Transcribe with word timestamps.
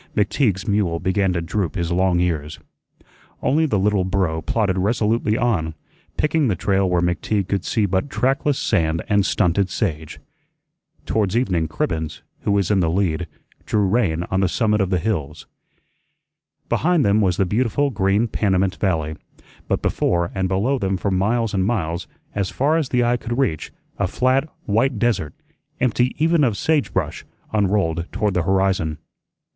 McTeague's 0.17 0.67
mule 0.67 0.99
began 0.99 1.31
to 1.33 1.43
droop 1.43 1.75
his 1.75 1.91
long 1.91 2.19
ears. 2.19 2.57
Only 3.43 3.67
the 3.67 3.77
little 3.77 4.03
burro 4.03 4.41
plodded 4.41 4.79
resolutely 4.79 5.37
on, 5.37 5.75
picking 6.17 6.47
the 6.47 6.55
trail 6.55 6.89
where 6.89 7.03
McTeague 7.03 7.47
could 7.47 7.63
see 7.63 7.85
but 7.85 8.09
trackless 8.09 8.57
sand 8.57 9.03
and 9.07 9.23
stunted 9.27 9.69
sage. 9.69 10.17
Towards 11.05 11.37
evening 11.37 11.67
Cribbens, 11.67 12.23
who 12.39 12.51
was 12.51 12.71
in 12.71 12.79
the 12.79 12.89
lead, 12.89 13.27
drew 13.67 13.81
rein 13.85 14.23
on 14.31 14.39
the 14.39 14.49
summit 14.49 14.81
of 14.81 14.89
the 14.89 14.97
hills. 14.97 15.45
Behind 16.67 17.05
them 17.05 17.21
was 17.21 17.37
the 17.37 17.45
beautiful 17.45 17.91
green 17.91 18.27
Panamint 18.27 18.77
Valley, 18.77 19.17
but 19.67 19.83
before 19.83 20.31
and 20.33 20.47
below 20.47 20.79
them 20.79 20.97
for 20.97 21.11
miles 21.11 21.53
and 21.53 21.63
miles, 21.63 22.07
as 22.33 22.49
far 22.49 22.75
as 22.75 22.89
the 22.89 23.03
eye 23.03 23.17
could 23.17 23.37
reach, 23.37 23.71
a 23.99 24.07
flat, 24.07 24.49
white 24.65 24.97
desert, 24.97 25.35
empty 25.79 26.15
even 26.17 26.43
of 26.43 26.57
sage 26.57 26.91
brush, 26.91 27.23
unrolled 27.53 28.07
toward 28.11 28.33
the 28.33 28.41
horizon. 28.41 28.97